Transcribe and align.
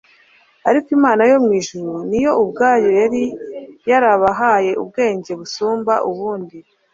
ariko 0.69 0.87
Imana 0.97 1.21
yo 1.31 1.37
mu 1.43 1.51
ijuru 1.59 1.93
ni 2.09 2.19
yo 2.25 2.31
ubwayo 2.43 2.89
yari 2.99 3.23
yarabahaye 3.89 4.71
ubwenge 4.83 5.31
busumba 5.39 5.93
ubundi. 6.09 6.57